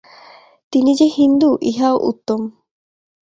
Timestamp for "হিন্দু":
1.17-1.49